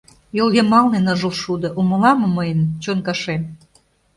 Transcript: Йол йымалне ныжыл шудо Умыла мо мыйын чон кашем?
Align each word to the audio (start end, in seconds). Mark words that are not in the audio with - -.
Йол 0.37 0.49
йымалне 0.55 0.99
ныжыл 1.05 1.33
шудо 1.41 1.67
Умыла 1.79 2.11
мо 2.19 2.27
мыйын 2.37 2.59
чон 2.83 2.99
кашем? 3.07 3.41